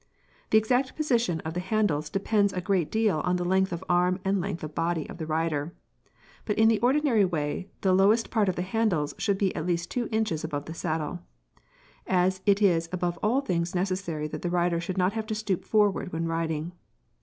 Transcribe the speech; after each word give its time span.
The 0.49 0.57
exact 0.57 0.95
position 0.95 1.41
of 1.41 1.53
the 1.53 1.59
handles 1.59 2.09
depends 2.09 2.53
a 2.53 2.59
great 2.59 2.89
deal 2.89 3.19
on 3.19 3.35
the 3.35 3.45
length 3.45 3.71
of 3.71 3.83
arm 3.87 4.19
and 4.25 4.41
length 4.41 4.63
of 4.63 4.73
body 4.73 5.07
of 5.07 5.19
the 5.19 5.27
rider, 5.27 5.75
but 6.43 6.57
in 6.57 6.69
the 6.69 6.79
ordinary 6.79 7.23
way 7.23 7.69
the 7.81 7.93
lowest 7.93 8.31
part 8.31 8.49
of 8.49 8.55
the 8.55 8.63
handles 8.63 9.13
should 9.19 9.37
be 9.37 9.55
at 9.55 9.67
least 9.67 9.91
two 9.91 10.09
inches 10.11 10.43
above 10.43 10.65
the 10.65 10.73
saddle 10.73 11.17
(see 11.17 11.59
Fig. 11.59 12.13
7), 12.13 12.17
as 12.19 12.41
it 12.47 12.61
is 12.63 12.89
above 12.91 13.19
all 13.21 13.41
things 13.41 13.75
necessary 13.75 14.27
that 14.27 14.41
the 14.41 14.49
rider 14.49 14.81
shall 14.81 14.95
not 14.97 15.13
have 15.13 15.27
to 15.27 15.35
stoop 15.35 15.63
forward 15.63 16.11
when 16.11 16.25
riding. 16.25 16.71